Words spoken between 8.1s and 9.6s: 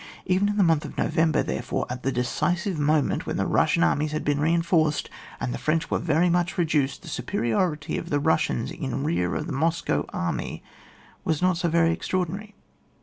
Bussians in rear of the